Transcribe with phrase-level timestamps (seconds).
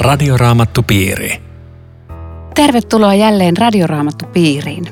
[0.00, 1.42] Radioraamattupiiri.
[2.54, 4.84] Tervetuloa jälleen Radioraamattupiiriin.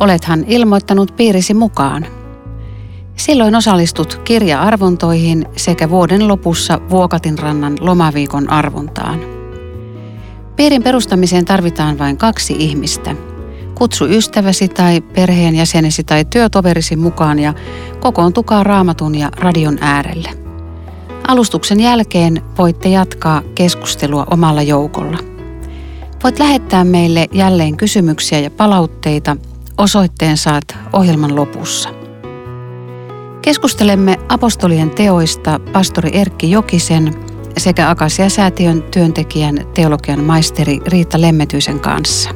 [0.00, 2.06] Olethan ilmoittanut piirisi mukaan.
[3.16, 9.20] Silloin osallistut kirja-arvontoihin sekä vuoden lopussa Vuokatin rannan lomaviikon arvontaan.
[10.56, 13.16] Piirin perustamiseen tarvitaan vain kaksi ihmistä.
[13.74, 17.54] Kutsu ystäväsi tai perheenjäsenesi tai työtoverisi mukaan ja
[18.00, 20.45] kokoontukaa raamatun ja radion äärelle.
[21.28, 25.18] Alustuksen jälkeen voitte jatkaa keskustelua omalla joukolla.
[26.22, 29.36] Voit lähettää meille jälleen kysymyksiä ja palautteita.
[29.78, 31.88] Osoitteen saat ohjelman lopussa.
[33.42, 37.14] Keskustelemme apostolien teoista pastori Erkki Jokisen
[37.58, 42.30] sekä Akasia-säätiön työntekijän teologian maisteri Riitta Lemmetyisen kanssa.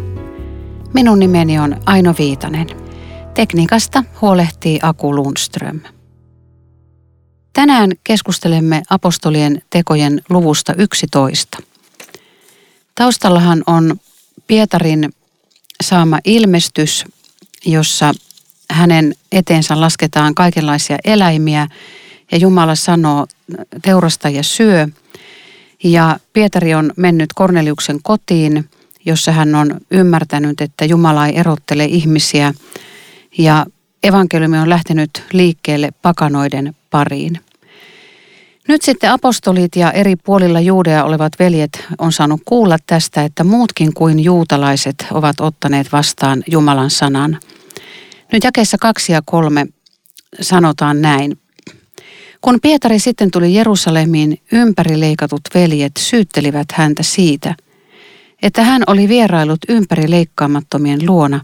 [0.95, 2.67] Minun nimeni on Aino Viitanen.
[3.35, 5.81] Tekniikasta huolehtii Aku Lundström.
[7.53, 11.59] Tänään keskustelemme apostolien tekojen luvusta 11.
[12.95, 14.01] Taustallahan on
[14.47, 15.13] Pietarin
[15.83, 17.05] saama ilmestys,
[17.67, 18.13] jossa
[18.71, 21.69] hänen eteensä lasketaan kaikenlaisia eläimiä
[22.33, 23.27] ja Jumala sanoo,
[23.83, 24.89] teurasta ja syö.
[25.85, 28.69] Ja Pietari on mennyt Korneliuksen kotiin,
[29.05, 32.55] jossa hän on ymmärtänyt, että Jumala ei erottele ihmisiä
[33.39, 33.67] ja
[34.03, 37.41] evankeliumi on lähtenyt liikkeelle pakanoiden pariin.
[38.69, 43.95] Nyt sitten apostolit ja eri puolilla Juudea olevat veljet on saanut kuulla tästä, että muutkin
[43.95, 47.39] kuin juutalaiset ovat ottaneet vastaan Jumalan sanan.
[48.33, 49.67] Nyt jakeessa kaksi ja kolme
[50.41, 51.39] sanotaan näin.
[52.41, 57.55] Kun Pietari sitten tuli Jerusalemiin, ympärileikatut veljet syyttelivät häntä siitä,
[58.43, 61.41] että hän oli vierailut ympäri leikkaamattomien luona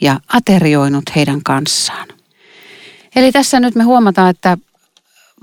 [0.00, 2.08] ja aterioinut heidän kanssaan.
[3.16, 4.58] Eli tässä nyt me huomataan, että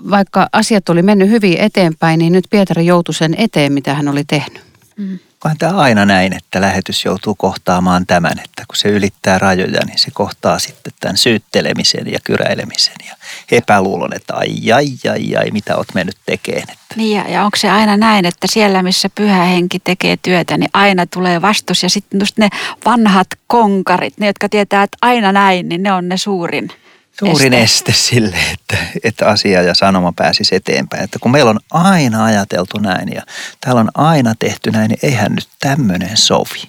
[0.09, 4.23] vaikka asiat oli mennyt hyvin eteenpäin, niin nyt Pietari joutui sen eteen, mitä hän oli
[4.23, 4.61] tehnyt.
[4.97, 5.19] Mm.
[5.45, 9.99] Onhan tämä aina näin, että lähetys joutuu kohtaamaan tämän, että kun se ylittää rajoja, niin
[9.99, 13.15] se kohtaa sitten tämän syyttelemisen ja kyräilemisen ja
[13.51, 16.63] epäluulon, että ai, ai, ai, ai, mitä oot mennyt tekemään.
[16.63, 16.95] Että.
[16.95, 20.69] Niin ja, ja onko se aina näin, että siellä missä pyhä henki tekee työtä, niin
[20.73, 22.49] aina tulee vastus ja sitten just ne
[22.85, 26.71] vanhat konkarit, ne jotka tietää, että aina näin, niin ne on ne suurin
[27.19, 31.03] suurin este, este sille, että, että asia ja sanoma pääsisi eteenpäin.
[31.03, 33.21] Että kun meillä on aina ajateltu näin ja
[33.61, 36.63] täällä on aina tehty näin, niin eihän nyt tämmöinen sovi.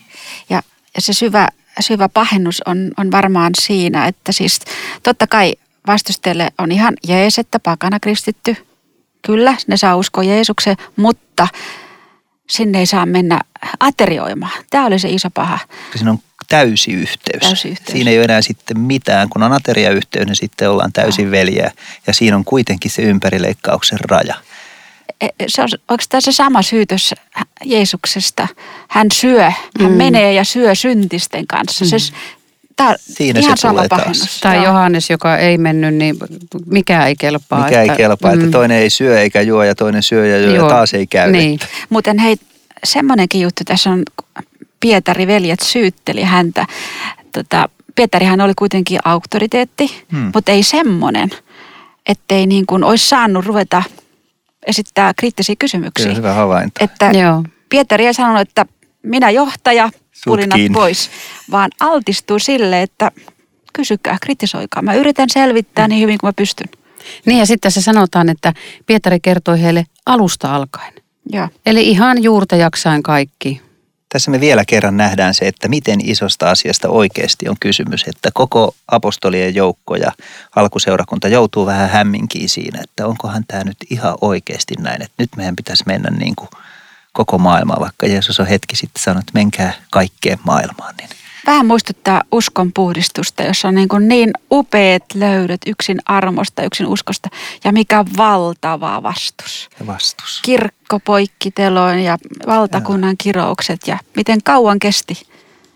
[0.50, 0.62] Ja,
[0.94, 1.48] ja se syvä,
[1.80, 4.60] syvä pahennus on, on varmaan siinä, että siis
[5.02, 5.54] totta kai
[5.86, 8.56] vastustajille on ihan jees, että pakana kristitty.
[9.22, 11.48] Kyllä, ne saa uskoa Jeesukseen, mutta
[12.50, 13.40] sinne ei saa mennä
[13.80, 14.64] aterioimaan.
[14.70, 15.58] Tämä oli se iso paha.
[15.96, 17.42] Siinä on täysi yhteys.
[17.42, 17.92] Täysi yhteys.
[17.92, 19.28] Siinä ei ole enää sitten mitään.
[19.28, 21.30] Kun on ateriayhteys, niin sitten ollaan täysin no.
[21.30, 21.70] veljeä.
[22.06, 24.34] Ja siinä on kuitenkin se ympärileikkauksen raja.
[25.20, 27.14] E, se on oikeastaan se sama syytös
[27.64, 28.48] Jeesuksesta.
[28.88, 29.44] Hän syö,
[29.80, 29.96] hän mm.
[29.96, 31.84] menee ja syö syntisten kanssa.
[31.84, 31.88] Mm.
[31.88, 31.96] Se,
[32.78, 34.40] Tää, Siinä ihan se sama pahennus.
[34.40, 36.16] Tai Johannes, joka ei mennyt, niin
[36.66, 37.64] mikä ei kelpaa.
[37.64, 38.40] Mikä että, ei kelpaa, mm.
[38.40, 40.64] että toinen ei syö eikä juo ja toinen syö ja juo Joo.
[40.64, 41.32] ja taas ei käy.
[41.32, 41.58] Niin.
[41.88, 42.36] Muuten hei,
[42.84, 44.02] semmoinenkin juttu tässä on,
[44.80, 46.66] Pietari veljet syytteli häntä.
[47.32, 50.30] Tota, Pietarihan oli kuitenkin auktoriteetti, hmm.
[50.34, 51.30] mutta ei semmoinen,
[52.06, 53.82] ettei niin kuin olisi saanut ruveta
[54.66, 56.06] esittää kriittisiä kysymyksiä.
[56.06, 56.84] Kyllä, hyvä havainto.
[56.84, 57.42] Että Joo.
[57.68, 58.66] Pietari ei sanonut, että
[59.02, 59.90] minä johtaja,
[60.24, 61.10] pulinat pois,
[61.50, 63.10] vaan altistuu sille, että
[63.72, 64.82] kysykää, kritisoikaa.
[64.82, 66.68] Mä yritän selvittää niin hyvin kuin mä pystyn.
[67.26, 68.52] Niin ja sitten se sanotaan, että
[68.86, 70.92] Pietari kertoi heille alusta alkaen.
[71.32, 71.48] Joo.
[71.66, 73.62] Eli ihan juurta jaksain kaikki.
[74.08, 78.74] Tässä me vielä kerran nähdään se, että miten isosta asiasta oikeasti on kysymys, että koko
[78.88, 80.12] apostolien joukko ja
[80.56, 85.56] alkuseurakunta joutuu vähän hämminkiin siinä, että onkohan tämä nyt ihan oikeasti näin, että nyt meidän
[85.56, 86.48] pitäisi mennä niin kuin
[87.12, 91.08] koko maailmaa, vaikka Jeesus on hetki sitten sanonut, että menkää kaikkeen maailmaan, niin
[91.48, 97.28] vähän muistuttaa uskon puhdistusta, jossa on niin, kuin niin upeat löydöt yksin armosta, yksin uskosta
[97.64, 99.68] ja mikä valtava vastus.
[99.80, 100.40] Ja vastus.
[100.42, 103.16] Kirkko poikkiteloin ja valtakunnan ja.
[103.18, 105.22] kiroukset ja miten kauan kesti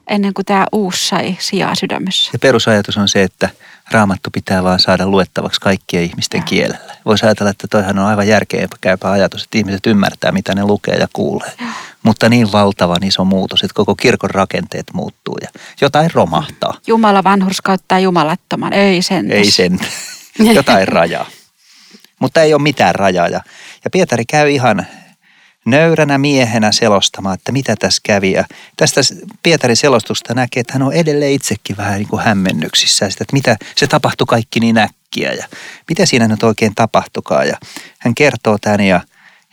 [0.08, 2.30] ennen kuin tämä uusi sai sijaa sydämessä.
[2.32, 3.48] Ja perusajatus on se, että
[3.90, 6.44] raamattu pitää vaan saada luettavaksi kaikkien ihmisten ja.
[6.44, 6.91] kielellä.
[7.04, 11.08] Voisi ajatella, että toihan on aivan järkeenkäypä ajatus, että ihmiset ymmärtää, mitä ne lukee ja
[11.12, 11.52] kuulee.
[11.60, 11.66] Ja.
[12.02, 15.48] Mutta niin valtavan iso muutos, että koko kirkon rakenteet muuttuu ja
[15.80, 16.74] jotain romahtaa.
[16.86, 19.30] Jumala vanhurskauttaa jumalattoman, ei sen.
[19.30, 19.78] Ei sen.
[20.54, 21.26] jotain rajaa.
[22.18, 23.28] Mutta ei ole mitään rajaa.
[23.28, 23.40] Ja,
[23.84, 24.86] ja Pietari käy ihan
[25.64, 28.32] nöyränä miehenä selostamaan, että mitä tässä kävi.
[28.32, 28.44] Ja
[28.76, 29.00] tästä
[29.42, 33.10] Pietarin selostusta näkee, että hän on edelleen itsekin vähän niin kuin hämmennyksissä.
[33.10, 35.46] Sitä, että mitä se tapahtui kaikki niin äkkiä ja
[35.88, 37.48] mitä siinä nyt oikein tapahtukaan.
[37.48, 37.56] Ja
[37.98, 39.00] hän kertoo tämän ja,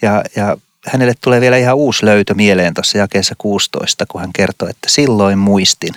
[0.01, 0.57] ja, ja
[0.87, 5.37] hänelle tulee vielä ihan uusi löytö mieleen tuossa jakeessa 16, kun hän kertoo, että silloin
[5.37, 5.93] muistin,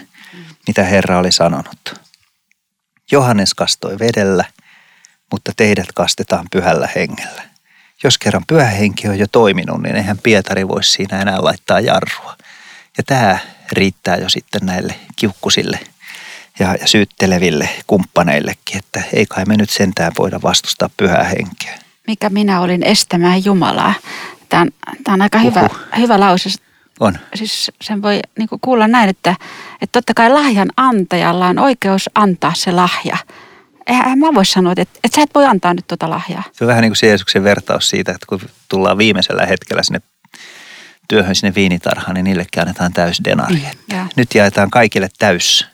[0.66, 2.00] mitä Herra oli sanonut.
[3.12, 4.44] Johannes kastoi vedellä,
[5.30, 7.51] mutta teidät kastetaan pyhällä hengellä.
[8.04, 12.36] Jos kerran pyhä henki on jo toiminut, niin eihän Pietari voisi siinä enää laittaa jarrua.
[12.98, 13.38] Ja tämä
[13.72, 15.78] riittää jo sitten näille kiukkusille
[16.58, 21.78] ja, ja syytteleville kumppaneillekin, että ei kai me nyt sentään voida vastustaa pyhää henkeä.
[22.06, 23.94] Mikä minä olin estämään Jumalaa.
[24.48, 24.70] Tämä on,
[25.04, 25.68] tämä on aika hyvä,
[25.98, 26.50] hyvä lause.
[27.00, 27.18] On.
[27.34, 29.36] Siis sen voi niin kuulla näin, että,
[29.80, 33.16] että totta kai lahjan antajalla on oikeus antaa se lahja.
[33.86, 36.42] Eihän mä voi sanoa, että, että sä et voi antaa nyt tuota lahjaa.
[36.52, 40.00] Se on vähän niin kuin se Jeesuksen vertaus siitä, että kun tullaan viimeisellä hetkellä sinne
[41.08, 43.62] työhön sinne viinitarhaan, niin niillekin annetaan täys denari.
[43.92, 45.66] Mm, nyt jaetaan kaikille täys,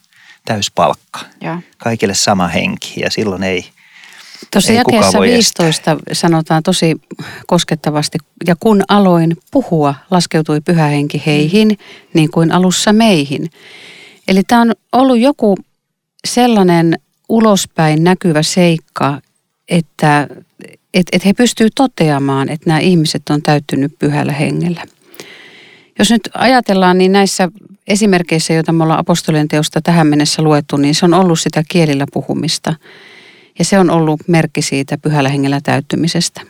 [0.44, 1.20] täyspalkka.
[1.40, 1.62] Ja.
[1.78, 3.70] Kaikille sama henki ja silloin ei,
[4.52, 5.96] Tuossa jakeessa 15 estää.
[6.12, 6.96] sanotaan tosi
[7.46, 11.78] koskettavasti, ja kun aloin puhua, laskeutui pyhä henki heihin,
[12.14, 13.50] niin kuin alussa meihin.
[14.28, 15.56] Eli tämä on ollut joku
[16.24, 19.20] sellainen ulospäin näkyvä seikka,
[19.68, 20.28] että
[20.94, 24.84] et, et he pystyvät toteamaan, että nämä ihmiset on täyttynyt pyhällä hengellä.
[25.98, 27.48] Jos nyt ajatellaan, niin näissä
[27.86, 32.06] esimerkkeissä, joita me ollaan apostolien teosta tähän mennessä luettu, niin se on ollut sitä kielillä
[32.12, 32.74] puhumista–
[33.58, 36.40] ja se on ollut merkki siitä pyhällä hengellä täyttymisestä.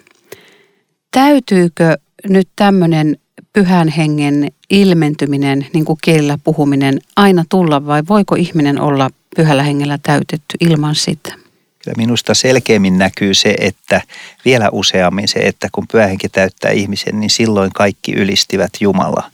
[1.10, 1.96] Täytyykö
[2.28, 3.16] nyt tämmöinen
[3.52, 9.98] pyhän hengen ilmentyminen, niin kuin kielellä puhuminen, aina tulla vai voiko ihminen olla pyhällä hengellä
[10.02, 11.34] täytetty ilman sitä?
[11.78, 14.00] Kyllä minusta selkeämmin näkyy se, että
[14.44, 19.30] vielä useammin se, että kun pyhähenki täyttää ihmisen, niin silloin kaikki ylistivät Jumalaa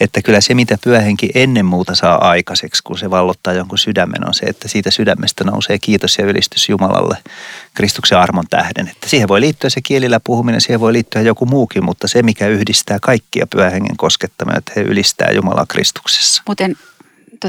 [0.00, 4.34] että kyllä se, mitä pyöhenki ennen muuta saa aikaiseksi, kun se vallottaa jonkun sydämen, on
[4.34, 7.16] se, että siitä sydämestä nousee kiitos ja ylistys Jumalalle
[7.74, 8.88] Kristuksen armon tähden.
[8.88, 12.48] Että siihen voi liittyä se kielillä puhuminen, siihen voi liittyä joku muukin, mutta se, mikä
[12.48, 16.42] yhdistää kaikkia pyöhengen koskettamia, että he ylistää Jumalaa Kristuksessa.
[16.46, 16.76] Muuten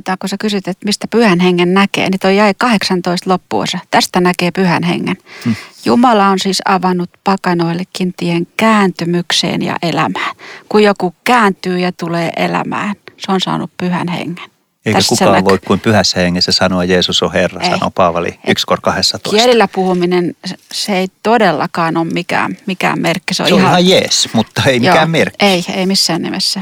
[0.01, 3.79] tota, kun sä kysyt, että mistä pyhän hengen näkee, niin toi jäi 18 loppuosa.
[3.91, 5.17] Tästä näkee pyhän hengen.
[5.45, 5.55] Hmm.
[5.85, 10.35] Jumala on siis avannut pakanoillekin tien kääntymykseen ja elämään.
[10.69, 14.49] Kun joku kääntyy ja tulee elämään, se on saanut pyhän hengen.
[14.85, 17.69] Eikä Tässä kukaan voi kuin pyhässä hengessä sanoa, Jeesus on Herra, ei.
[17.69, 19.29] sanoo Paavali 1 kor 12.
[19.29, 20.35] Kielillä puhuminen,
[20.71, 23.33] se ei todellakaan ole mikään, mikään merkki.
[23.33, 25.45] Se on, se on ihan, ihan jees, mutta ei mikään joo, merkki.
[25.45, 26.61] Ei, ei missään nimessä.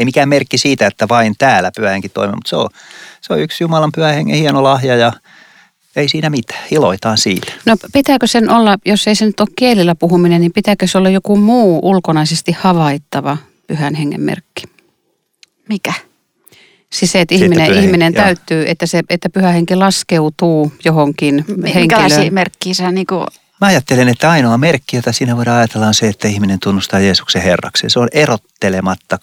[0.00, 2.68] Ei mikään merkki siitä, että vain täällä pyhähenki toimii, mutta se on,
[3.20, 5.12] se on yksi Jumalan pyhähengen hieno lahja ja
[5.96, 6.60] ei siinä mitään.
[6.70, 7.52] Iloitaan siitä.
[7.66, 11.10] No pitääkö sen olla, jos ei se nyt ole kielillä puhuminen, niin pitääkö se olla
[11.10, 13.36] joku muu ulkonaisesti havaittava
[13.66, 14.62] pyhän hengen merkki?
[15.68, 15.92] Mikä?
[16.92, 21.44] Siis se, että ihminen, että ihminen täyttyy, että, se, että pyhä henki laskeutuu johonkin
[21.74, 22.34] henkilöön.
[22.34, 23.26] Merkkiä sä niin kuin
[23.60, 27.42] Mä ajattelen, että ainoa merkki, jota siinä voidaan ajatella, on se, että ihminen tunnustaa Jeesuksen
[27.42, 27.90] Herraksi.
[27.90, 29.18] Se on erottelematta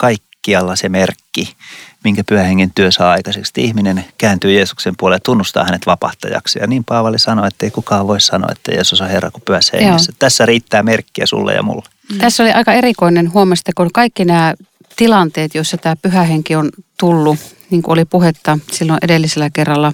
[0.47, 1.55] kaikkialla se merkki,
[2.03, 3.49] minkä pyhähengen työ saa aikaiseksi.
[3.49, 6.59] Että ihminen kääntyy Jeesuksen puoleen ja tunnustaa hänet vapahtajaksi.
[6.59, 9.77] Ja niin Paavali sanoi, että ei kukaan voi sanoa, että Jeesus on Herra kuin pyhässä
[9.77, 10.13] hengessä.
[10.19, 11.83] Tässä riittää merkkiä sulle ja mulle.
[12.11, 12.17] Mm.
[12.17, 14.53] Tässä oli aika erikoinen huomasta, kun kaikki nämä
[14.95, 16.69] tilanteet, joissa tämä pyhähenki on
[16.99, 19.93] tullut, niin kuin oli puhetta silloin edellisellä kerralla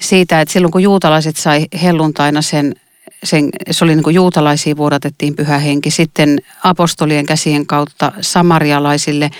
[0.00, 2.74] siitä, että silloin kun juutalaiset sai helluntaina sen
[3.24, 5.90] sen, se oli niin kuin juutalaisiin vuodatettiin pyhä henki.
[5.90, 9.30] Sitten apostolien käsien kautta samarialaisille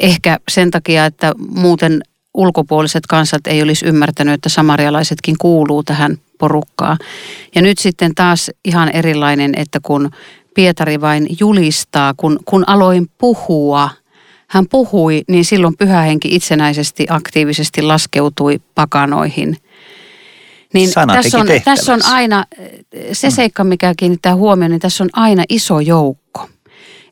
[0.00, 2.02] ehkä sen takia, että muuten
[2.34, 6.98] ulkopuoliset kansat ei olisi ymmärtänyt, että samarialaisetkin kuuluu tähän porukkaan.
[7.54, 10.10] Ja nyt sitten taas ihan erilainen, että kun
[10.54, 13.90] Pietari vain julistaa, kun, kun aloin puhua,
[14.48, 19.56] hän puhui, niin silloin pyhähenki itsenäisesti aktiivisesti laskeutui pakanoihin–
[20.74, 22.44] niin Sana tässä, on, tässä on aina,
[23.12, 26.48] se seikka mikä kiinnittää huomioon, niin tässä on aina iso joukko.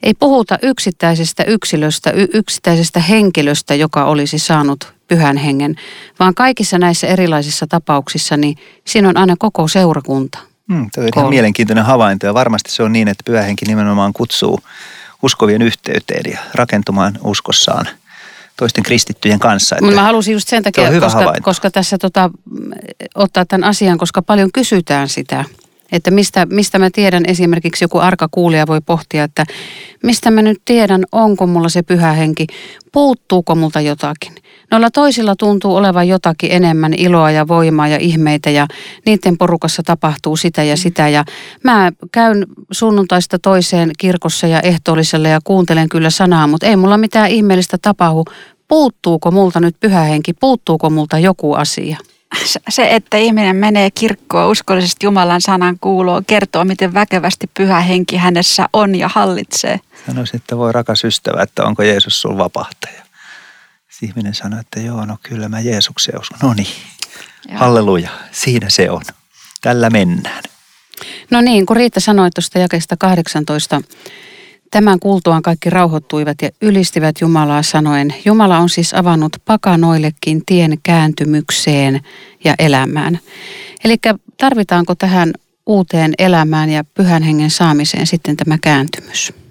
[0.03, 5.75] Ei puhuta yksittäisestä yksilöstä, y- yksittäisestä henkilöstä, joka olisi saanut pyhän hengen,
[6.19, 10.39] vaan kaikissa näissä erilaisissa tapauksissa, niin siinä on aina koko seurakunta.
[10.73, 14.13] Hmm, tuo on ihan mielenkiintoinen havainto ja varmasti se on niin, että pyhä henki nimenomaan
[14.13, 14.61] kutsuu
[15.23, 17.89] uskovien yhteyteen ja rakentumaan uskossaan–
[18.57, 19.77] toisten kristittyjen kanssa.
[19.77, 22.31] Että Mä halusin just sen takia, koska, koska tässä tota,
[23.15, 25.45] ottaa tämän asian, koska paljon kysytään sitä,
[25.93, 29.45] että mistä, mistä mä tiedän esimerkiksi joku arka kuulija voi pohtia, että
[30.03, 32.47] mistä mä nyt tiedän, onko mulla se pyhä henki,
[32.93, 34.35] puuttuuko multa jotakin.
[34.73, 38.67] Noilla toisilla tuntuu olevan jotakin enemmän iloa ja voimaa ja ihmeitä ja
[39.07, 41.09] niiden porukassa tapahtuu sitä ja sitä.
[41.09, 41.25] Ja
[41.65, 47.31] mä käyn sunnuntaista toiseen kirkossa ja ehtoolliselle ja kuuntelen kyllä sanaa, mutta ei mulla mitään
[47.31, 48.25] ihmeellistä tapahdu.
[48.69, 51.97] Puuttuuko multa nyt pyhä henki, puuttuuko multa joku asia?
[52.69, 58.69] se, että ihminen menee kirkkoon uskollisesti Jumalan sanan kuuluu, kertoo, miten väkevästi pyhä henki hänessä
[58.73, 59.81] on ja hallitsee.
[60.07, 63.03] Sanoisin, että voi rakas ystävä, että onko Jeesus sun vapahtaja.
[64.03, 66.39] Ihminen sanoi, että joo, no kyllä mä Jeesukseen uskon.
[66.43, 66.75] No niin,
[67.55, 69.03] halleluja, siinä se on.
[69.61, 70.43] Tällä mennään.
[71.31, 73.83] No niin, kun Riitta sanoi tuosta jakeesta 18,
[74.73, 82.01] Tämän kuultuaan kaikki rauhoittuivat ja ylistivät Jumalaa sanoen, Jumala on siis avannut pakanoillekin tien kääntymykseen
[82.45, 83.19] ja elämään.
[83.85, 83.97] Eli
[84.37, 85.33] tarvitaanko tähän
[85.67, 89.42] uuteen elämään ja pyhän hengen saamiseen sitten tämä kääntymys?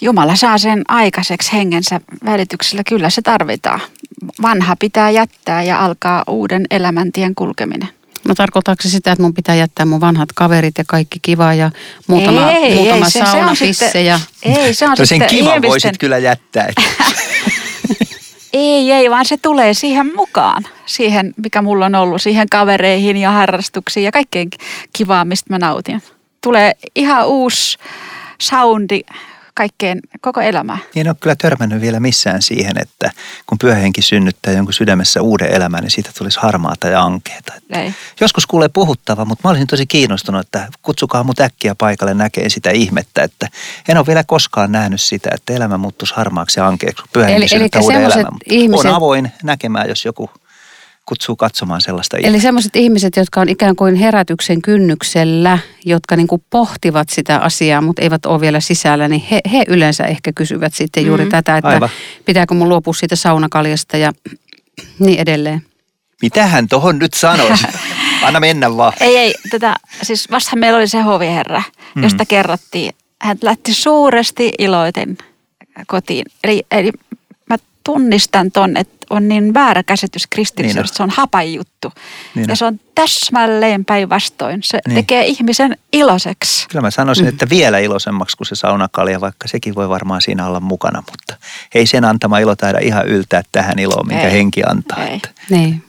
[0.00, 3.80] Jumala saa sen aikaiseksi hengensä välityksellä, kyllä se tarvitaan.
[4.42, 7.88] Vanha pitää jättää ja alkaa uuden elämäntien kulkeminen.
[8.28, 11.70] No tarkoittaako se sitä, että mun pitää jättää mun vanhat kaverit ja kaikki kiva ja
[12.06, 13.90] muutama, ei, muutama ei, se, saunapisse?
[13.90, 14.20] Se ja...
[14.42, 15.62] Ei, se on no sen kiva ihmisten...
[15.62, 16.68] voisit kyllä jättää.
[18.52, 20.66] ei, ei, vaan se tulee siihen mukaan.
[20.86, 24.48] Siihen, mikä mulla on ollut, siihen kavereihin ja harrastuksiin ja kaikkeen
[24.92, 26.02] kivaa, mistä mä nautin.
[26.40, 27.78] Tulee ihan uusi
[28.38, 29.00] soundi
[29.54, 30.78] kaikkeen, koko elämää.
[30.96, 33.10] En ole kyllä törmännyt vielä missään siihen, että
[33.46, 37.52] kun pyöhenki synnyttää jonkun sydämessä uuden elämän, niin siitä tulisi harmaata ja ankeeta.
[37.70, 37.94] Ei.
[38.20, 42.70] Joskus kuulee puhuttava, mutta mä olisin tosi kiinnostunut, että kutsukaa mut äkkiä paikalle näkee sitä
[42.70, 43.48] ihmettä, että
[43.88, 47.82] en ole vielä koskaan nähnyt sitä, että elämä muuttuisi harmaaksi ja ankeaksi, kun pyöhenki synnyttää
[47.82, 48.32] uuden elämän.
[48.50, 48.86] Ihmiset...
[48.86, 50.30] On avoin näkemään, jos joku
[51.06, 52.16] kutsuu katsomaan sellaista.
[52.16, 57.80] Eli sellaiset ihmiset, jotka on ikään kuin herätyksen kynnyksellä, jotka niin kuin pohtivat sitä asiaa,
[57.80, 61.30] mutta eivät ole vielä sisällä, niin he, he yleensä ehkä kysyvät sitten juuri mm.
[61.30, 61.88] tätä, että Aivan.
[62.24, 64.12] pitääkö mun luopua siitä saunakaljasta ja
[64.98, 65.62] niin edelleen.
[66.22, 67.66] Mitähän tuohon nyt sanoisi?
[68.26, 68.92] Anna mennä vaan.
[69.00, 69.34] Ei, ei.
[69.50, 71.62] Tätä, siis vastahan meillä oli se hoviherra,
[71.94, 72.02] mm.
[72.02, 72.92] josta kerrottiin.
[73.20, 75.18] Hän lähti suuresti iloiten
[75.86, 76.24] kotiin.
[76.44, 76.90] Eli, eli
[77.50, 81.92] mä tunnistan ton, että on niin väärä käsitys kristillisyydestä, niin se on hapan juttu.
[82.34, 84.62] Niin ja se on täsmälleen päinvastoin.
[84.62, 84.94] Se niin.
[84.94, 86.68] tekee ihmisen iloiseksi.
[86.68, 87.28] Kyllä mä sanoisin, mm.
[87.28, 91.86] että vielä iloisemmaksi kuin se saunakalja, vaikka sekin voi varmaan siinä olla mukana, mutta ei
[91.86, 94.32] sen antama ilo taida ihan yltää tähän iloon, minkä ei.
[94.32, 95.04] henki antaa.
[95.04, 95.16] Ei.
[95.16, 95.30] Että.
[95.50, 95.82] Niin.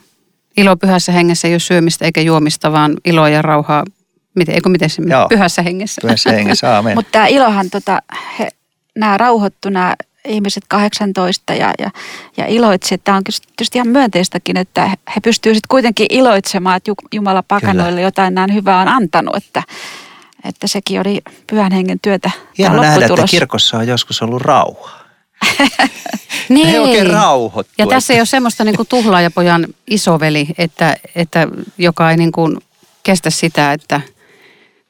[0.56, 3.84] Ilo pyhässä hengessä ei ole syömistä eikä juomista, vaan iloa ja rauhaa.
[4.34, 5.28] Miten, eikö miten se Joo.
[5.28, 6.00] pyhässä hengessä?
[6.00, 6.94] Pyhässä hengessä, aamen.
[6.94, 8.02] Mutta tämä ilohan, tota,
[8.38, 8.48] he,
[8.98, 9.94] nämä rauhoittu, nämä
[10.26, 11.90] ihmiset 18 ja, ja,
[12.36, 12.94] ja iloitsi.
[12.94, 17.90] Että tämä on tietysti ihan myönteistäkin, että he pystyvät sitten kuitenkin iloitsemaan, että Jumala pakanoille
[17.90, 18.00] Kyllä.
[18.00, 19.62] jotain näin hyvää on antanut, että,
[20.44, 22.30] että sekin oli pyhän hengen työtä.
[22.58, 24.90] Hieno nähdä, että kirkossa on joskus ollut rauha.
[26.48, 26.68] niin.
[26.68, 27.72] He oikein rauhoittu.
[27.78, 32.58] Ja tässä ei ole semmoista niin kuin tuhlaajapojan isoveli, että, että joka ei niin kuin
[33.02, 34.00] kestä sitä, että–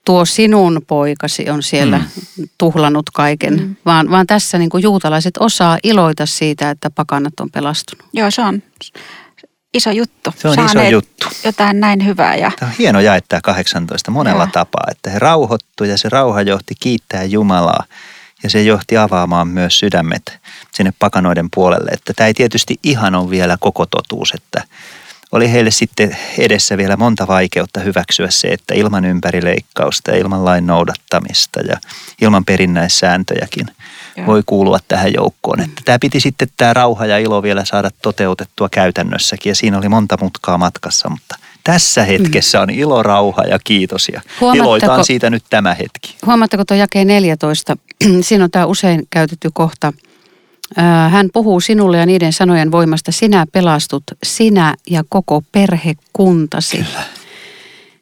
[0.07, 2.49] tuo sinun poikasi on siellä mm.
[2.59, 3.77] tuhlannut kaiken, mm.
[3.87, 8.07] vaan, vaan tässä niin kuin juutalaiset osaa iloita siitä, että pakanat on pelastunut.
[8.13, 8.63] Joo, se on
[9.75, 10.35] iso juttu.
[10.37, 11.27] Se on Saaneet iso juttu.
[11.45, 12.37] Jotain näin hyvää.
[12.37, 12.53] Ja...
[12.59, 14.51] Tämä on hieno jae tämä 18 monella Joo.
[14.53, 17.85] tapaa, että he rauhoittui ja se rauha johti kiittää Jumalaa
[18.43, 20.39] ja se johti avaamaan myös sydämet
[20.75, 21.91] sinne pakanoiden puolelle.
[21.91, 24.65] Että tämä ei tietysti ihan ole vielä koko totuus, että
[25.33, 30.67] oli heille sitten edessä vielä monta vaikeutta hyväksyä se, että ilman ympärileikkausta ja ilman lain
[30.67, 31.77] noudattamista ja
[32.23, 33.67] ilman perinnäissääntöjäkin
[34.17, 34.27] Joo.
[34.27, 35.61] voi kuulua tähän joukkoon.
[35.61, 39.89] Että tämä piti sitten tämä rauha ja ilo vielä saada toteutettua käytännössäkin ja siinä oli
[39.89, 44.21] monta mutkaa matkassa, mutta tässä hetkessä on ilo, rauha ja kiitos ja
[44.55, 46.17] iloitaan siitä nyt tämä hetki.
[46.27, 47.77] Huomaatteko tuo jakeen 14?
[48.21, 49.93] Siinä on tämä usein käytetty kohta–
[51.11, 53.13] hän puhuu sinulle ja niiden sanojen voimasta.
[53.13, 56.77] Sinä pelastut, sinä ja koko perhekuntasi.
[56.77, 57.03] Kyllä.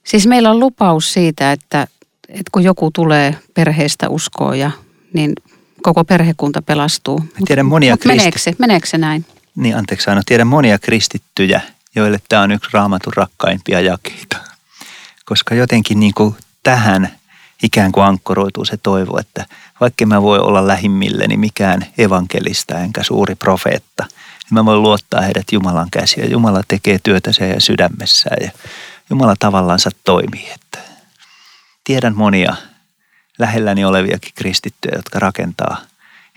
[0.04, 1.87] Siis meillä on lupaus siitä, että,
[2.28, 4.71] että kun joku tulee perheestä uskoon, ja,
[5.12, 5.33] niin
[5.83, 7.18] koko perhekunta pelastuu.
[7.18, 9.25] Mä tiedän monia Mut meneekö, se, meneekö se näin?
[9.56, 10.23] Niin, anteeksi aina.
[10.26, 11.61] Tiedän monia kristittyjä,
[11.94, 14.37] joille tämä on yksi raamatun rakkaimpia jakeita.
[15.25, 17.09] Koska jotenkin niin kuin tähän–
[17.63, 19.47] ikään kuin ankkoroituu se toivo, että
[19.81, 25.53] vaikka mä voi olla lähimmilleni mikään evankelista enkä suuri profeetta, niin mä voin luottaa heidät
[25.53, 26.25] Jumalan käsiä.
[26.25, 28.51] Jumala tekee työtä ja sydämessään ja
[29.11, 30.51] Jumala tavallaansa toimii.
[30.55, 30.79] Että
[31.85, 32.57] tiedän monia
[33.39, 35.81] lähelläni oleviakin kristittyjä, jotka rakentaa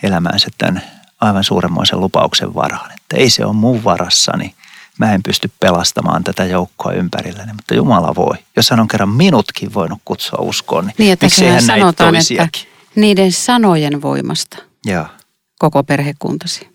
[0.04, 0.82] elämäänsä tämän
[1.22, 2.92] aivan suuremmoisen lupauksen varaan.
[2.92, 4.56] Että ei se ole mun varassani,
[4.98, 8.38] mä en pysty pelastamaan tätä joukkoa ympärilläni, mutta Jumala voi.
[8.56, 12.48] Jos hän on kerran minutkin voinut kutsua uskoon, niin, niin miksi hän sanotaan, että
[12.96, 15.06] niiden sanojen voimasta ja.
[15.60, 16.68] koko perhekuntasi.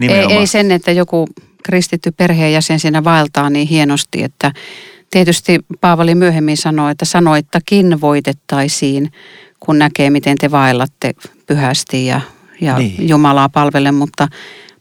[0.00, 1.26] Ei, ei sen, että joku
[1.64, 4.52] kristitty perheenjäsen siinä vaeltaa niin hienosti, että
[5.10, 9.12] tietysti Paavali myöhemmin sanoi, että sanoittakin voitettaisiin,
[9.60, 11.14] kun näkee, miten te vaellatte
[11.46, 12.20] pyhästi ja,
[12.60, 13.08] ja niin.
[13.08, 14.28] Jumalaa palvelle, mutta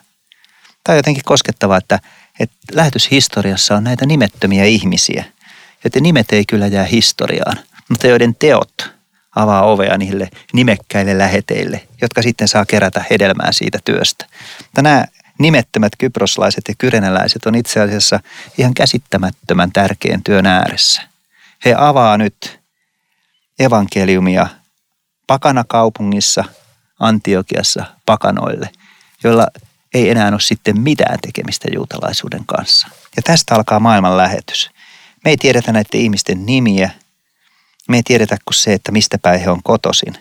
[0.84, 2.00] Tämä on jotenkin koskettavaa, että,
[2.40, 5.26] että lähetyshistoriassa on näitä nimettömiä ihmisiä,
[5.84, 7.58] joiden nimet ei kyllä jää historiaan,
[7.90, 8.92] mutta joiden teot
[9.36, 14.26] avaa ovea niille nimekkäille läheteille, jotka sitten saa kerätä hedelmää siitä työstä.
[14.78, 15.06] Nämä
[15.40, 18.20] nimettömät kyproslaiset ja kyrenäläiset on itse asiassa
[18.58, 21.02] ihan käsittämättömän tärkeän työn ääressä.
[21.66, 22.60] He avaa nyt
[23.60, 24.48] evankeliumia
[25.28, 26.44] pakanakaupungissa
[27.02, 28.70] Antiokiassa pakanoille,
[29.24, 29.48] joilla
[29.94, 32.88] ei enää ole sitten mitään tekemistä juutalaisuuden kanssa.
[33.16, 34.70] Ja tästä alkaa maailman lähetys.
[35.26, 36.90] Me ei tiedetä näiden ihmisten nimiä,
[37.90, 40.14] me ei tiedetä kuin se, että mistä päin he on kotosin.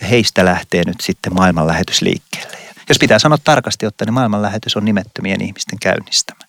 [0.00, 2.56] Ja heistä lähtee nyt sitten maailmanlähetys liikkeelle.
[2.66, 6.40] Ja jos pitää sanoa tarkasti ottaen, niin maailmanlähetys on nimettömien ihmisten käynnistämä.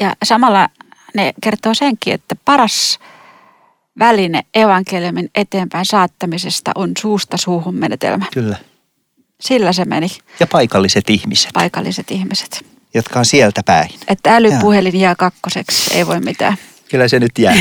[0.00, 0.68] Ja samalla
[1.14, 2.98] ne kertoo senkin, että paras
[3.98, 8.26] väline evankeliumin eteenpäin saattamisesta on suusta suuhun menetelmä.
[8.32, 8.56] Kyllä.
[9.40, 10.08] Sillä se meni,
[10.40, 12.66] Ja paikalliset ihmiset, paikalliset ihmiset.
[12.94, 13.90] jotka on sieltä päin.
[14.08, 16.56] Että älypuhelin jää kakkoseksi, ei voi mitään.
[16.90, 17.54] Kyllä se nyt jää.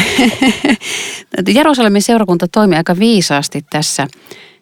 [1.56, 4.08] Jerusalemin seurakunta toimi aika viisaasti tässä.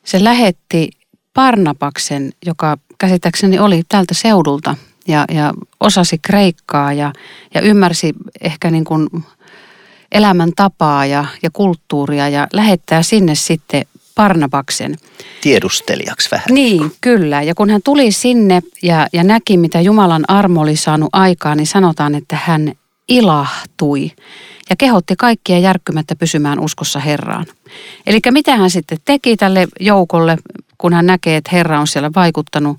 [0.05, 0.89] Se lähetti
[1.33, 4.75] Parnapaksen, joka käsittääkseni oli tältä seudulta
[5.07, 7.13] ja, ja osasi kreikkaa ja,
[7.53, 9.07] ja ymmärsi ehkä niin kuin
[10.11, 14.95] elämäntapaa ja, ja kulttuuria ja lähettää sinne sitten Parnapaksen.
[15.41, 16.45] Tiedustelijaksi vähän.
[16.49, 17.41] Niin, kyllä.
[17.41, 21.67] Ja kun hän tuli sinne ja, ja näki, mitä Jumalan armo oli saanut aikaan, niin
[21.67, 22.73] sanotaan, että hän
[23.07, 24.11] ilahtui
[24.69, 27.45] ja kehotti kaikkia järkkymättä pysymään uskossa Herraan.
[28.07, 30.37] Eli mitä hän sitten teki tälle joukolle,
[30.77, 32.77] kun hän näkee, että Herra on siellä vaikuttanut?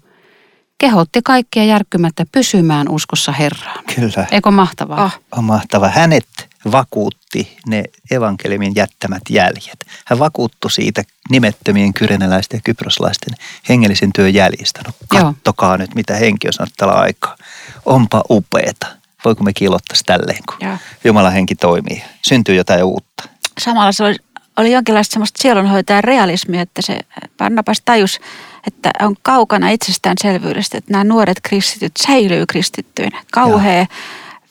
[0.79, 3.85] Kehotti kaikkia järkkymättä pysymään uskossa Herraan.
[3.95, 4.27] Kyllä.
[4.31, 5.03] Eikö mahtavaa?
[5.03, 5.21] Ah.
[5.33, 5.89] On mahtava.
[5.89, 6.27] Hänet
[6.73, 9.87] vakuutti ne evankeliumin jättämät jäljet.
[10.07, 13.35] Hän vakuuttui siitä nimettömien kyrenäläisten ja kyproslaisten
[13.69, 14.81] hengellisen työn jäljistä.
[14.87, 15.25] No Joo.
[15.33, 17.37] kattokaa nyt, mitä henki on saanut tällä aikaa.
[17.85, 18.87] Onpa upeeta.
[19.25, 20.77] Voiko me kiilottaisi tälleen, kun Joo.
[21.05, 22.03] Jumalan henki toimii.
[22.23, 23.29] Syntyy jotain uutta.
[23.59, 24.17] Samalla se oli,
[24.57, 26.99] oli jonkinlaista semmoista sielunhoitajan realismia, että se
[27.39, 28.21] Barnabas tajus,
[28.67, 33.23] että on kaukana itsestäänselvyydestä, että nämä nuoret kristityt säilyy kristittyinä.
[33.33, 33.87] Kauhea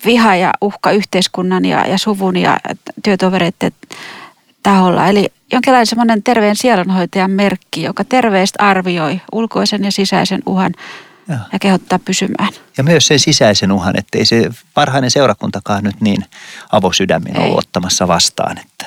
[0.06, 2.58] viha ja uhka yhteiskunnan ja, ja suvun ja
[3.04, 3.72] työtovereiden
[4.64, 5.08] taholla.
[5.08, 10.72] Eli jonkinlainen semmoinen terveen sielunhoitajan merkki, joka terveesti arvioi ulkoisen ja sisäisen uhan
[11.28, 11.38] Joo.
[11.54, 12.54] ja kehottaa pysymään.
[12.78, 16.26] Ja myös sen sisäisen uhan, että ei se parhainen seurakuntakaan nyt niin
[16.72, 18.58] avosydämin ollut ottamassa vastaan.
[18.58, 18.86] Että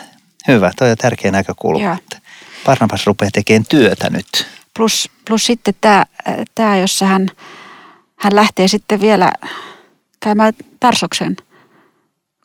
[0.49, 1.93] hyvä, toi on tärkeä näkökulma.
[1.93, 2.19] Että
[2.65, 4.47] Barnabas rupeaa tekemään työtä nyt.
[4.77, 6.07] Plus, plus sitten tämä,
[6.55, 7.29] tämä jossa hän,
[8.17, 9.33] hän lähtee sitten vielä
[10.21, 11.37] käymään Tarsoksen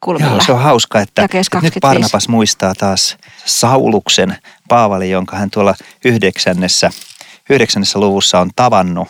[0.01, 0.31] kulmilla.
[0.31, 1.79] Joo, se on hauska, että, että nyt 25.
[1.79, 6.91] Barnabas muistaa taas Sauluksen Paavali, jonka hän tuolla yhdeksännessä,
[7.49, 9.07] yhdeksännessä luvussa on tavannut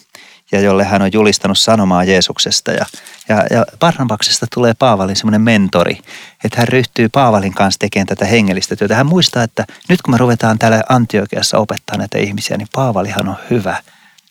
[0.51, 2.71] ja jolle hän on julistanut sanomaa Jeesuksesta.
[2.71, 2.85] Ja,
[3.29, 5.97] ja, ja Barnabaksesta tulee Paavalin semmoinen mentori,
[6.43, 8.95] että hän ryhtyy Paavalin kanssa tekemään tätä hengellistä työtä.
[8.95, 13.35] Hän muistaa, että nyt kun me ruvetaan täällä Antiokiassa opettaa näitä ihmisiä, niin Paavalihan on
[13.49, 13.77] hyvä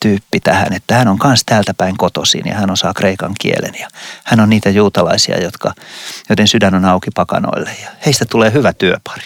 [0.00, 3.88] tyyppi tähän, että hän on myös täältä päin kotoisin ja hän osaa kreikan kielen ja
[4.24, 5.72] hän on niitä juutalaisia, jotka,
[6.28, 9.24] joiden sydän on auki pakanoille ja heistä tulee hyvä työpari.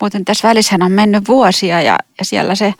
[0.00, 2.74] Muuten tässä välissä on mennyt vuosia ja, ja siellä se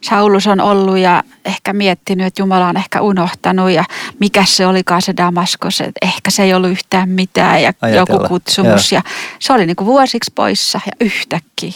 [0.00, 3.84] Saulus on ollut ja ehkä miettinyt, että Jumala on ehkä unohtanut ja
[4.20, 8.16] mikä se olikaan se Damaskos, että ehkä se ei ollut yhtään mitään ja Ajatella.
[8.16, 8.92] joku kutsumus.
[8.92, 9.02] Ja
[9.38, 11.72] se oli niin kuin vuosiksi poissa ja yhtäkkiä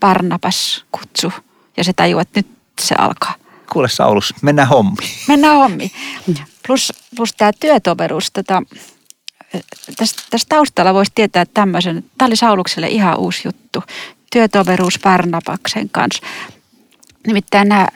[0.00, 1.32] Barnabas kutsu
[1.76, 2.46] ja se tajuu, että nyt
[2.80, 3.34] se alkaa.
[3.74, 5.10] Kuule Saulus, mennään hommiin.
[5.28, 5.90] Mennään hommiin.
[6.66, 8.62] Plus, plus tämä työtoveruus, tota,
[9.96, 13.82] tässä, tässä taustalla voisi tietää että tämmöisen, tämä oli Saulukselle ihan uusi juttu,
[14.32, 16.22] työtoveruus Barnabaksen kanssa.
[17.26, 17.88] Nimittäin nämä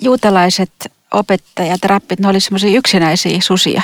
[0.00, 3.82] juutalaiset opettajat, rappit, ne oli semmoisia yksinäisiä susia.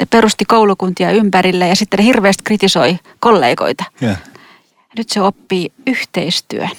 [0.00, 3.84] Ne perusti koulukuntia ympärille ja sitten ne hirveästi kritisoi kollegoita.
[4.00, 4.16] Ja.
[4.96, 6.70] Nyt se oppii yhteistyön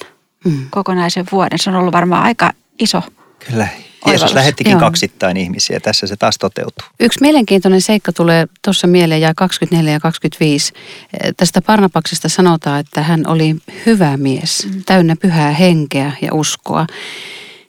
[0.44, 0.66] Mm.
[0.70, 1.58] kokonaisen vuoden.
[1.58, 3.02] Se on ollut varmaan aika iso.
[3.48, 3.68] Kyllä.
[4.06, 4.80] Jeesus lähettikin Joo.
[4.80, 5.80] kaksittain ihmisiä.
[5.80, 6.88] Tässä se taas toteutuu.
[7.00, 10.72] Yksi mielenkiintoinen seikka tulee tuossa mieleen, ja 24 ja 25.
[11.12, 16.86] Eh, Tästä Parnapaksesta sanotaan, että hän oli hyvä mies, täynnä pyhää henkeä ja uskoa.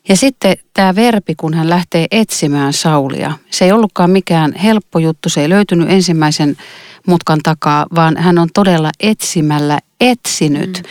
[0.10, 5.30] Ja sitten tämä verbi, kun hän lähtee etsimään Saulia, se ei ollutkaan mikään helppo juttu,
[5.30, 6.58] se ei löytynyt ensimmäisen
[7.08, 10.84] mutkan takaa, vaan hän on todella etsimällä etsinyt.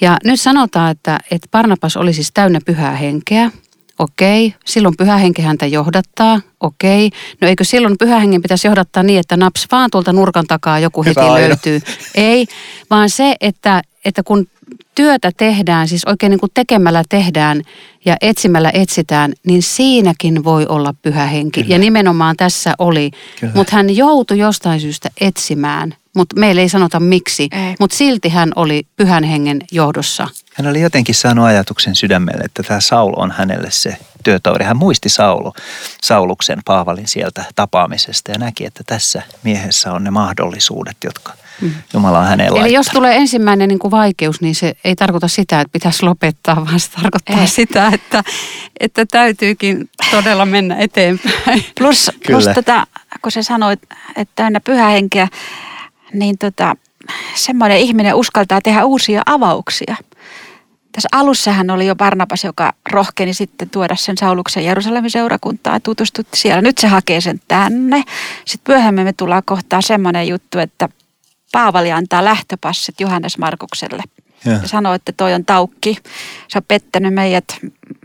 [0.00, 3.50] Ja nyt sanotaan, että, että Barnabas oli siis täynnä pyhää henkeä,
[3.98, 6.40] Okei, silloin pyhä henki häntä johdattaa.
[6.60, 10.78] Okei, no eikö silloin pyhä hengen pitäisi johdattaa niin, että naps vaan tuolta nurkan takaa
[10.78, 11.48] joku Hyvä heti Aino.
[11.48, 11.80] löytyy.
[12.14, 12.46] Ei,
[12.90, 14.46] vaan se, että, että kun
[14.94, 17.62] työtä tehdään, siis oikein niin kuin tekemällä tehdään
[18.04, 21.62] ja etsimällä etsitään, niin siinäkin voi olla pyhä henki.
[21.62, 21.74] Kyllä.
[21.74, 23.10] Ja nimenomaan tässä oli.
[23.54, 27.48] Mutta hän joutui jostain syystä etsimään, mutta meille ei sanota miksi.
[27.80, 30.28] Mutta silti hän oli pyhän hengen johdossa.
[30.56, 34.64] Hän oli jotenkin saanut ajatuksen sydämelle, että tämä Saul on hänelle se työtoveri.
[34.64, 35.52] Hän muisti Saulu,
[36.02, 41.32] Sauluksen Paavalin sieltä tapaamisesta ja näki, että tässä miehessä on ne mahdollisuudet, jotka
[41.92, 42.92] Jumala on häneen Eli jos laittanut.
[42.92, 46.90] tulee ensimmäinen niin kuin vaikeus, niin se ei tarkoita sitä, että pitäisi lopettaa, vaan se
[46.90, 47.46] tarkoittaa Ei.
[47.46, 48.24] sitä, että,
[48.80, 51.64] että täytyykin todella mennä eteenpäin.
[51.78, 52.54] Plus, plus Kyllä.
[52.54, 52.86] tota,
[53.22, 53.82] kun sä sanoit,
[54.16, 55.28] että täynnä pyhä henkeä,
[56.12, 56.76] niin tota,
[57.34, 59.96] semmoinen ihminen uskaltaa tehdä uusia avauksia.
[60.96, 66.36] Tässä alussahan oli jo Barnabas, joka rohkeni sitten tuoda sen Sauluksen Jerusalemin seurakuntaan ja tutustutti
[66.36, 66.62] siellä.
[66.62, 68.02] Nyt se hakee sen tänne.
[68.44, 70.88] Sitten myöhemmin me tullaan kohtaan semmoinen juttu, että
[71.52, 74.02] Paavali antaa lähtöpassit Johannes Markukselle.
[74.44, 74.58] Joo.
[74.62, 75.98] Ja sanoo, että toi on taukki.
[76.48, 77.44] Se on pettänyt meidät.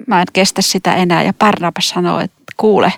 [0.08, 1.23] Mä en kestä sitä enää.
[1.23, 2.93] Ja Barnabas sanoo, että kuule,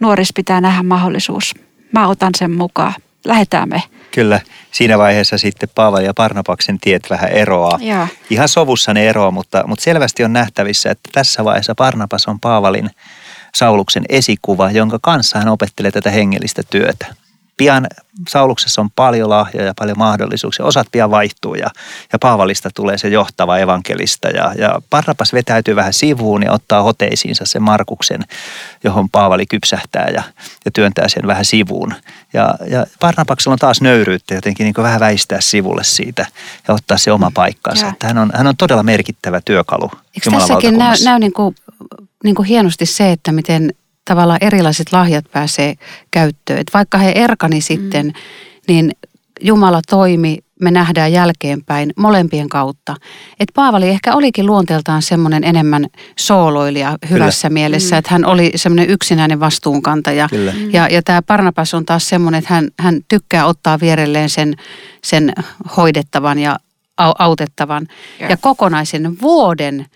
[0.00, 1.54] nuoris pitää nähdä mahdollisuus.
[1.92, 2.94] Mä otan sen mukaan.
[3.24, 3.82] Lähetään me.
[4.14, 7.78] Kyllä, siinä vaiheessa sitten Paavali ja Parnapaksen tiet vähän eroaa.
[7.82, 8.06] Joo.
[8.30, 12.90] Ihan sovussa ne eroaa, mutta, mutta selvästi on nähtävissä, että tässä vaiheessa Parnapas on Paavalin
[13.54, 17.06] Sauluksen esikuva, jonka kanssa hän opettelee tätä hengellistä työtä.
[17.56, 17.86] Pian
[18.28, 20.66] Sauluksessa on paljon lahjoja, paljon mahdollisuuksia.
[20.66, 21.70] Osat pian vaihtuu ja,
[22.12, 24.28] ja Paavalista tulee se johtava evankelista.
[24.28, 28.20] Ja, ja Barnabas vetäytyy vähän sivuun ja ottaa hoteisiinsa sen Markuksen,
[28.84, 30.22] johon Paavali kypsähtää ja,
[30.64, 31.94] ja työntää sen vähän sivuun.
[32.32, 36.26] Ja, ja Barnabaksella on taas nöyryyttä jotenkin niin vähän väistää sivulle siitä
[36.68, 37.88] ja ottaa se oma paikkansa.
[37.88, 41.54] Että hän, on, hän on todella merkittävä työkalu Eikö Jumalan tässäkin näy, näy niin kuin,
[42.24, 43.72] niin kuin hienosti se, että miten
[44.04, 45.74] tavallaan erilaiset lahjat pääsee
[46.10, 46.58] käyttöön.
[46.58, 48.12] Et vaikka he erkani sitten, mm.
[48.68, 48.90] niin
[49.40, 52.96] Jumala toimi, me nähdään jälkeenpäin molempien kautta.
[53.40, 55.86] Et Paavali ehkä olikin luonteeltaan semmoinen enemmän
[56.18, 57.54] sooloilija hyvässä Kyllä.
[57.54, 60.28] mielessä, että hän oli semmoinen yksinäinen vastuunkantaja.
[60.28, 60.52] Kyllä.
[60.72, 64.54] Ja, ja tämä Barnabas on taas semmoinen, että hän, hän tykkää ottaa vierelleen sen,
[65.04, 65.32] sen
[65.76, 66.56] hoidettavan ja
[67.02, 67.86] au- autettavan.
[68.20, 68.30] Joo.
[68.30, 69.86] Ja kokonaisen vuoden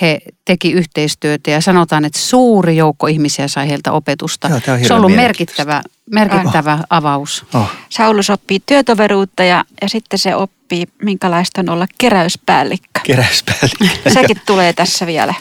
[0.00, 4.48] he teki yhteistyötä ja sanotaan, että suuri joukko ihmisiä sai heiltä opetusta.
[4.48, 7.44] Joo, on Se on ollut merkittävä, merkittävä avaus.
[7.54, 13.00] Oh, Saulus oppii työtoveruutta ja, ja sitten se oppii, minkälaista on olla keräyspäällikkö.
[13.02, 14.10] keräyspäällikkö.
[14.14, 15.34] Sekin tulee tässä vielä.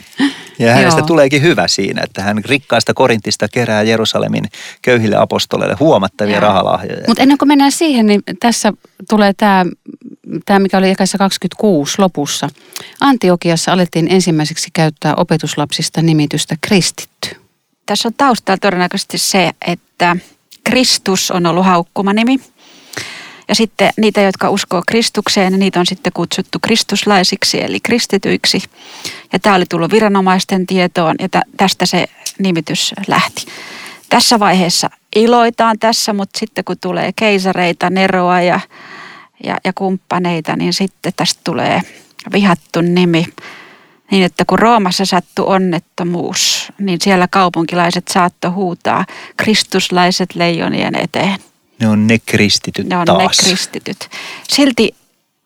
[0.60, 1.08] Ja hänestä Joo.
[1.08, 4.44] tuleekin hyvä siinä, että hän rikkaasta Korintista kerää Jerusalemin
[4.82, 6.42] köyhille apostoleille huomattavia Joo.
[6.42, 7.04] rahalahjoja.
[7.08, 8.74] Mutta ennen kuin mennään siihen, niin tässä
[9.10, 9.66] tulee tämä,
[10.46, 12.50] tämä mikä oli ikässä 26 lopussa.
[13.02, 17.30] Antiokiassa alettiin ensimmäiseksi käyttää opetuslapsista nimitystä kristitty.
[17.86, 20.16] Tässä on taustalla todennäköisesti se, että
[20.64, 22.40] Kristus on ollut haukkumanimi.
[23.48, 28.62] Ja sitten niitä, jotka uskoo Kristukseen, niin niitä on sitten kutsuttu kristuslaisiksi eli kristityiksi.
[29.34, 32.08] Ja tämä oli tullut viranomaisten tietoon ja tä- tästä se
[32.40, 33.46] nimitys lähti.
[34.10, 38.60] Tässä vaiheessa iloitaan tässä, mutta sitten kun tulee keisareita, Neroa ja,
[39.44, 41.82] ja, ja kumppaneita, niin sitten tästä tulee
[42.34, 43.26] vihattu nimi.
[44.12, 49.06] Niin, että kun Roomassa sattui onnettomuus, niin siellä kaupunkilaiset saattoi huutaa
[49.38, 51.40] kristuslaiset leijonien eteen.
[51.80, 53.38] Ne on ne kristityt Ne on taas.
[53.42, 54.10] ne kristityt.
[54.50, 54.96] Silti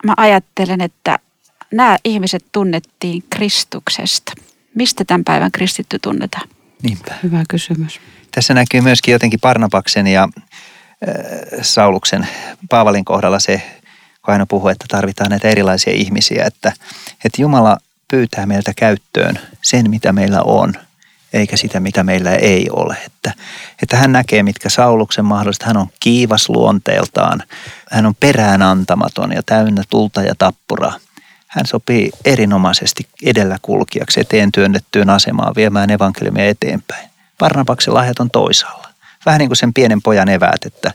[0.05, 1.19] mä ajattelen, että
[1.71, 4.31] nämä ihmiset tunnettiin Kristuksesta.
[4.75, 6.49] Mistä tämän päivän kristitty tunnetaan?
[6.83, 7.13] Niinpä.
[7.23, 7.99] Hyvä kysymys.
[8.31, 11.15] Tässä näkyy myöskin jotenkin Parnapaksen ja äh,
[11.61, 12.27] Sauluksen
[12.69, 13.61] Paavalin kohdalla se,
[14.29, 16.71] kun aina puhuu, että tarvitaan näitä erilaisia ihmisiä, että,
[17.25, 17.77] että Jumala
[18.11, 20.73] pyytää meiltä käyttöön sen, mitä meillä on,
[21.33, 22.97] eikä sitä, mitä meillä ei ole.
[23.05, 23.33] Että,
[23.81, 25.65] että hän näkee, mitkä Sauluksen mahdollista.
[25.65, 27.43] Hän on kiivas luonteeltaan,
[27.91, 30.99] hän on peräänantamaton ja täynnä tulta ja tappuraa.
[31.47, 37.09] Hän sopii erinomaisesti edelläkulkijaksi eteen työnnettyyn asemaan viemään evankeliumia eteenpäin.
[37.37, 38.89] Barnabaksen lahjat on toisaalla.
[39.25, 40.93] Vähän niin kuin sen pienen pojan eväät, että,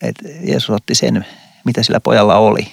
[0.00, 1.26] että Jeesus otti sen,
[1.68, 2.72] mitä sillä pojalla oli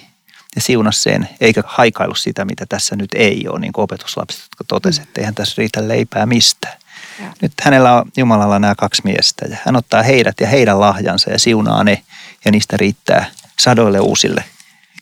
[0.56, 4.64] ja siunasi sen, eikä haikailu sitä, mitä tässä nyt ei ole, niin kuin opetuslapset, jotka
[4.68, 6.78] totesivat, että eihän tässä riitä leipää mistään.
[7.20, 7.32] Ja.
[7.42, 11.38] Nyt hänellä on Jumalalla nämä kaksi miestä ja hän ottaa heidät ja heidän lahjansa ja
[11.38, 12.02] siunaa ne
[12.44, 14.44] ja niistä riittää sadoille uusille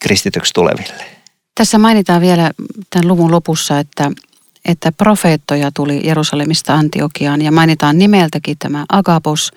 [0.01, 1.05] kristityksi tuleville.
[1.55, 2.51] Tässä mainitaan vielä
[2.91, 4.11] tämän luvun lopussa, että,
[4.65, 9.53] että profeettoja tuli Jerusalemista Antiokiaan ja mainitaan nimeltäkin tämä Agabos.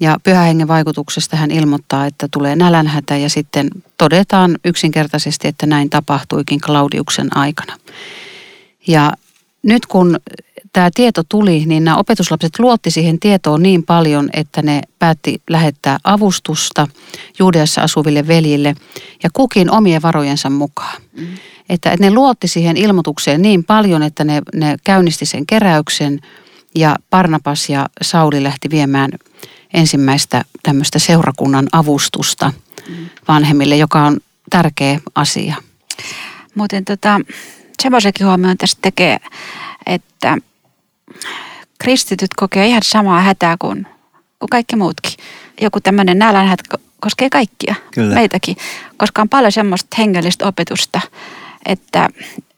[0.00, 5.90] Ja pyhä hengen vaikutuksesta hän ilmoittaa, että tulee nälänhätä ja sitten todetaan yksinkertaisesti, että näin
[5.90, 7.76] tapahtuikin Claudiuksen aikana.
[8.86, 9.12] Ja
[9.62, 10.20] nyt kun
[10.72, 15.98] tämä tieto tuli, niin nämä opetuslapset luotti siihen tietoon niin paljon, että ne päätti lähettää
[16.04, 16.88] avustusta
[17.38, 18.74] Juudeassa asuville veljille
[19.22, 21.02] ja kukin omien varojensa mukaan.
[21.16, 21.26] Mm.
[21.68, 26.20] Että, että ne luotti siihen ilmoitukseen niin paljon, että ne, ne käynnisti sen keräyksen
[26.74, 29.10] ja Parnapas ja Sauli lähti viemään
[29.74, 32.52] ensimmäistä tämmöistä seurakunnan avustusta
[32.88, 33.08] mm.
[33.28, 35.56] vanhemmille, joka on tärkeä asia.
[36.54, 37.20] Muuten tota,
[37.82, 39.16] semmoisenkin huomioon tästä tekee,
[39.86, 40.38] että
[41.78, 43.86] kristityt kokee ihan samaa hätää kuin,
[44.38, 45.12] kuin kaikki muutkin.
[45.60, 46.60] Joku tämmöinen nälänhät
[47.00, 48.14] koskee kaikkia, Kyllä.
[48.14, 48.56] meitäkin,
[48.96, 51.00] koska on paljon semmoista hengellistä opetusta,
[51.66, 52.08] että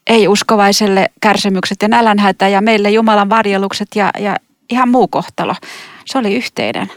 [0.07, 4.35] ei uskovaiselle kärsimykset ja nälänhätä ja meille Jumalan varjelukset ja, ja
[4.69, 5.55] ihan muu kohtalo.
[6.05, 6.91] Se oli yhteinen.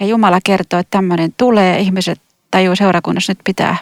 [0.00, 3.76] Ja Jumala kertoo, että tämmöinen tulee, ihmiset tajuu seurakunnassa nyt pitää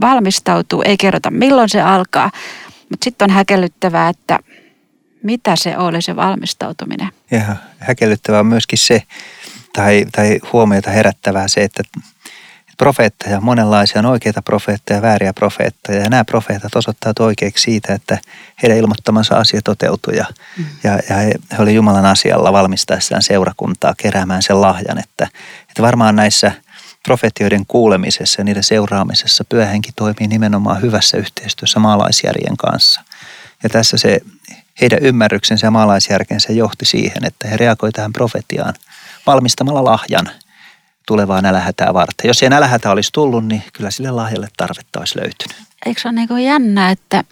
[0.00, 2.30] valmistautua, ei kerrota milloin se alkaa.
[2.90, 4.38] Mutta sitten on häkellyttävää, että
[5.22, 7.08] mitä se oli se valmistautuminen.
[7.30, 9.02] Ja häkellyttävää on myöskin se,
[9.72, 11.82] tai, tai huomiota herättävää se, että
[12.78, 16.02] profeetteja, monenlaisia on oikeita profeetteja, vääriä profeetteja.
[16.02, 18.18] Ja nämä profeetat osoittavat oikeiksi siitä, että
[18.62, 20.16] heidän ilmoittamansa asia toteutui.
[20.16, 20.26] Ja,
[20.58, 20.64] mm.
[20.84, 24.98] ja, ja he, he olivat Jumalan asialla valmistaessaan seurakuntaa keräämään sen lahjan.
[24.98, 25.28] Että,
[25.68, 26.52] että varmaan näissä
[27.02, 33.02] profetioiden kuulemisessa ja niiden seuraamisessa pyöhenki toimii nimenomaan hyvässä yhteistyössä maalaisjärjen kanssa.
[33.62, 34.20] Ja tässä se
[34.80, 38.74] heidän ymmärryksensä ja maalaisjärkensä johti siihen, että he reagoivat tähän profetiaan
[39.26, 40.30] valmistamalla lahjan
[41.08, 42.28] tulevaa nälähätää varten.
[42.28, 45.56] Jos ei nälähätä olisi tullut, niin kyllä sille lahjalle tarvetta olisi löytynyt.
[45.86, 47.24] Eikö se ole niin jännä, että,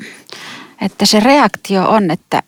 [0.81, 2.43] että se reaktio on, että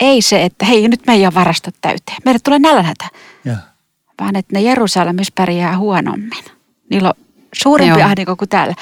[0.00, 2.16] ei se, että hei nyt meidän varastot täyteen.
[2.24, 3.08] Meille tulee nälänhätä.
[3.44, 3.56] Ja.
[4.20, 6.44] Vaan että ne Jerusalemissa pärjää huonommin.
[6.90, 8.74] Niillä on suurempi ahdinko kuin täällä.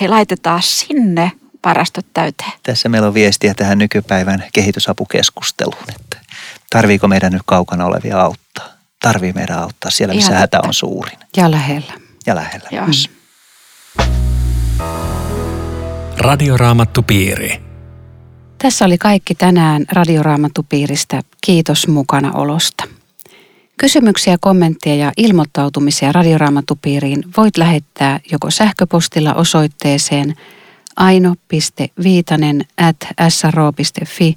[0.00, 1.32] He laitetaan sinne
[1.64, 2.52] varastot täyteen.
[2.62, 6.16] Tässä meillä on viestiä tähän nykypäivän kehitysapukeskusteluun, että
[6.70, 8.75] tarviiko meidän nyt kaukana olevia auttaa?
[9.06, 11.18] Tarvii meidän auttaa siellä, missä Ihan hätä on suurin.
[11.36, 11.92] Ja lähellä.
[12.26, 12.68] Ja lähellä.
[12.70, 13.10] Jos.
[13.98, 14.04] Mm.
[16.18, 17.60] Radioraamattupiiri.
[18.58, 21.22] Tässä oli kaikki tänään Radioraamattupiiristä.
[21.40, 22.84] Kiitos mukana olosta.
[23.78, 30.34] Kysymyksiä, kommentteja ja ilmoittautumisia Radioraamattupiiriin voit lähettää joko sähköpostilla osoitteeseen–
[30.96, 32.96] aino.viitanen at
[33.28, 34.36] sro.fi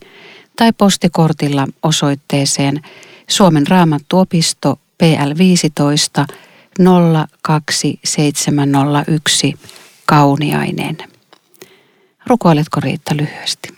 [0.55, 2.81] tai postikortilla osoitteeseen
[3.29, 6.25] Suomen raamattuopisto PL 15
[7.41, 9.59] 02701
[10.05, 10.97] Kauniainen.
[12.27, 13.69] Rukoiletko Riitta lyhyesti?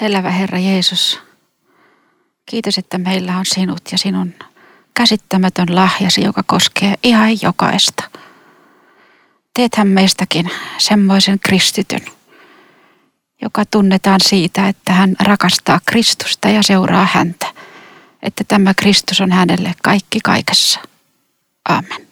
[0.00, 1.20] Elävä Herra Jeesus,
[2.46, 4.34] kiitos, että meillä on sinut ja sinun
[4.94, 8.02] käsittämätön lahjasi, joka koskee ihan jokaista–
[9.58, 12.00] teethän meistäkin semmoisen kristityn,
[13.42, 17.46] joka tunnetaan siitä, että hän rakastaa Kristusta ja seuraa häntä.
[18.22, 20.80] Että tämä Kristus on hänelle kaikki kaikessa.
[21.68, 22.08] Amen.